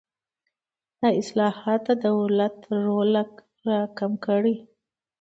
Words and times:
دا 0.99 1.09
اصلاحات 1.21 1.81
د 1.87 1.91
دولت 2.07 2.57
رول 2.85 3.11
راکم 3.69 4.11
کړي. 4.25 4.55